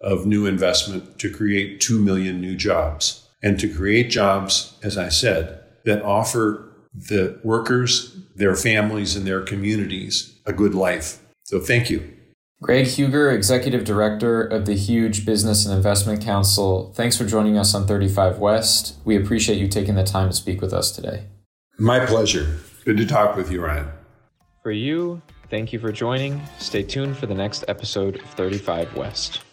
of 0.00 0.26
new 0.26 0.46
investment 0.46 1.18
to 1.18 1.30
create 1.30 1.80
2 1.80 2.00
million 2.00 2.40
new 2.40 2.56
jobs. 2.56 3.28
And 3.42 3.58
to 3.60 3.68
create 3.68 4.10
jobs, 4.10 4.78
as 4.82 4.98
I 4.98 5.08
said, 5.10 5.60
that 5.84 6.02
offer 6.02 6.73
the 6.94 7.40
workers, 7.42 8.16
their 8.34 8.54
families, 8.54 9.16
and 9.16 9.26
their 9.26 9.40
communities 9.40 10.38
a 10.46 10.52
good 10.52 10.74
life. 10.74 11.20
So 11.44 11.60
thank 11.60 11.90
you. 11.90 12.10
Greg 12.62 12.86
Huger, 12.86 13.30
Executive 13.30 13.84
Director 13.84 14.42
of 14.42 14.64
the 14.64 14.74
Huge 14.74 15.26
Business 15.26 15.66
and 15.66 15.74
Investment 15.74 16.22
Council, 16.22 16.92
thanks 16.96 17.16
for 17.16 17.26
joining 17.26 17.58
us 17.58 17.74
on 17.74 17.86
35 17.86 18.38
West. 18.38 18.96
We 19.04 19.16
appreciate 19.16 19.58
you 19.58 19.68
taking 19.68 19.96
the 19.96 20.04
time 20.04 20.30
to 20.30 20.34
speak 20.34 20.62
with 20.62 20.72
us 20.72 20.90
today. 20.90 21.26
My 21.78 22.06
pleasure. 22.06 22.60
Good 22.84 22.96
to 22.96 23.06
talk 23.06 23.36
with 23.36 23.50
you, 23.50 23.62
Ryan. 23.62 23.88
For 24.62 24.70
you, 24.70 25.20
thank 25.50 25.74
you 25.74 25.78
for 25.78 25.92
joining. 25.92 26.40
Stay 26.58 26.82
tuned 26.82 27.18
for 27.18 27.26
the 27.26 27.34
next 27.34 27.64
episode 27.68 28.16
of 28.16 28.30
35 28.30 28.96
West. 28.96 29.43